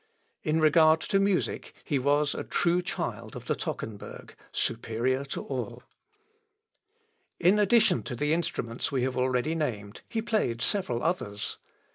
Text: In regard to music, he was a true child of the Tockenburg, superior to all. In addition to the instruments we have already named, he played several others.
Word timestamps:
In 0.41 0.59
regard 0.59 0.99
to 1.01 1.19
music, 1.19 1.75
he 1.83 1.99
was 1.99 2.33
a 2.33 2.43
true 2.43 2.81
child 2.81 3.35
of 3.35 3.45
the 3.45 3.53
Tockenburg, 3.53 4.33
superior 4.51 5.23
to 5.25 5.43
all. 5.43 5.83
In 7.39 7.59
addition 7.59 8.01
to 8.05 8.15
the 8.15 8.33
instruments 8.33 8.91
we 8.91 9.03
have 9.03 9.15
already 9.15 9.53
named, 9.53 10.01
he 10.09 10.23
played 10.23 10.63
several 10.63 11.03
others. 11.03 11.59